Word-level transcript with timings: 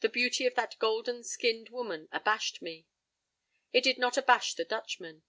The 0.00 0.08
beauty 0.08 0.46
of 0.46 0.56
that 0.56 0.76
golden 0.80 1.22
skinned 1.22 1.68
woman 1.68 2.08
abashed 2.10 2.60
me. 2.60 2.88
It 3.72 3.84
did 3.84 3.98
not 3.98 4.16
abash 4.16 4.54
the 4.54 4.64
Dutchman. 4.64 5.22